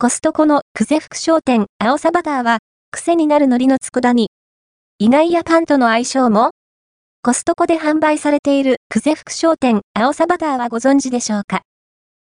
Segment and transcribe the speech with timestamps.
[0.00, 2.58] コストコの久世福商店青さバターは、
[2.92, 4.28] 癖になる海苔の佃煮。
[5.00, 6.52] 意外やパンとの相性も
[7.20, 11.62] コストコで販売されている久世福商店青さバターはご存知でしょうか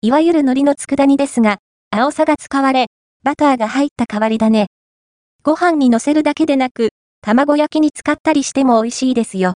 [0.02, 1.58] いわゆる海苔の佃煮ですが、
[1.90, 2.86] 青さが使われ、
[3.24, 4.68] バターが入った代わりだね。
[5.42, 6.90] ご飯に乗せるだけでなく、
[7.22, 9.56] 卵焼きに使ったりしても美味しいですよ。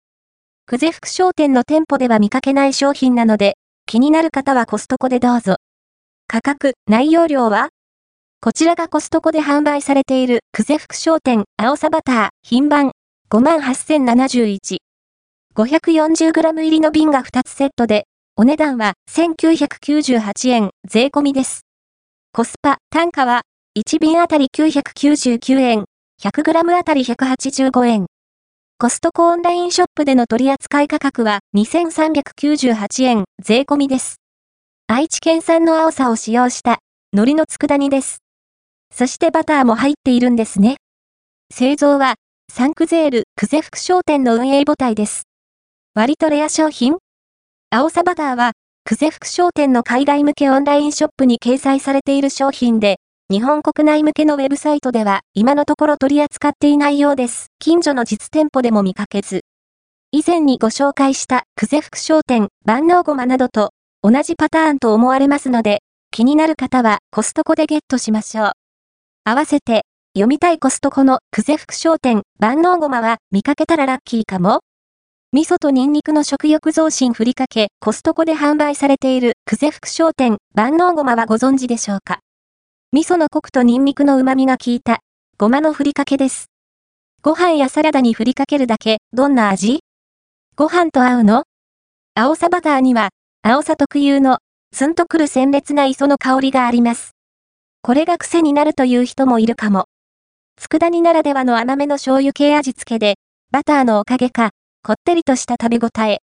[0.68, 5.56] 久世福商店の店舗では見かけない商品なので、気になる方はコストコでどうぞ。
[6.28, 7.70] 価格、内容量は
[8.40, 12.92] こちらがコストコで販売されている、久世福商店、青さバター、品番、
[13.30, 14.76] 58,071。
[15.56, 18.04] 540g 入りの瓶が2つセットで、
[18.36, 21.62] お値段は1998円、税込みです。
[22.32, 23.42] コスパ、単価は、
[23.76, 25.84] 1瓶あたり999円、
[26.22, 28.06] 100g あたり185円。
[28.78, 34.16] コストコオンラインショップでの取扱い価格は2398円、税込みです。
[34.86, 36.78] 愛知県産の青さを使用した
[37.12, 38.25] 海苔の佃煮です。
[38.92, 40.76] そしてバターも入っているんですね。
[41.52, 42.14] 製造は、
[42.52, 45.24] サンクゼール、クゼ福商店の運営母体です。
[45.94, 46.96] 割とレア商品
[47.70, 48.52] 青さバターは、
[48.84, 52.96] クゼ福商店の海外向けオンラインショップに掲載されている商品で、
[53.28, 57.46] 日本国内向けのウェブサイトでは今のところ取り扱っていないようです。
[57.58, 59.40] 近所の実店舗でも見かけず。
[60.12, 65.80] 以前にご紹介したクゼ福商店、万能ごまなどと同じパターンと思われますので、
[66.12, 68.52] 気になる方はコストコでゲットしましょう。
[69.28, 69.82] 合わせて、
[70.14, 74.60] 読みたいコストコのクゼ福商店万能ごまは見かけたらラッキーかも
[75.32, 82.20] 味噌とニンニクの食欲増進ふりかけコストコで販売されているクゼ福商店万能ごまはご存知でしょうか？
[82.92, 85.00] 味噌のコクとニンニクの旨味が効いた
[85.38, 86.46] ごまのふりかけです。
[87.20, 89.80] ご飯やサラダにふりかけるだけ、どんな味？
[90.54, 91.42] ご飯と合うの？
[92.14, 93.08] 青さバターには、
[93.42, 94.38] 青さ特有の、
[94.70, 97.15] ツンとくる鮮烈な磯の香りがあります。
[97.86, 99.84] これが癖になるという人もいるかも。
[100.56, 103.14] 佃煮ならではの甘めの醤油系味付けで、
[103.52, 104.50] バターのおかげか、
[104.82, 106.18] こってりとした食べ応え。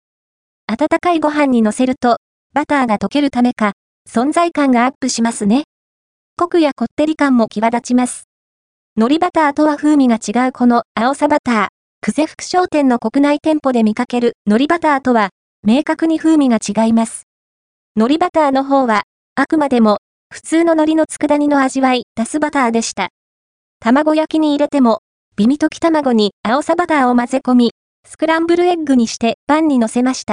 [0.67, 2.17] 温かいご飯に乗せると、
[2.53, 3.71] バターが溶けるためか、
[4.05, 5.63] 存在感がアップしますね。
[6.35, 8.25] コクやこってり感も際立ちます。
[8.97, 11.67] 海苔バターとは風味が違うこの青さバター。
[12.05, 15.29] 久世福商店の国内店舗で見かける海苔バターとは、
[15.65, 17.23] 明確に風味が違います。
[17.95, 19.03] 海苔バターの方は、
[19.35, 19.99] あくまでも
[20.33, 23.09] 普通の海苔の佃煮の味わい、ダスバターでした。
[23.79, 25.01] 卵焼きに入れても、
[25.35, 27.71] ビミ溶き卵に青さバターを混ぜ込み、
[28.03, 30.31] スクランブルエッグにしてパンに乗せました。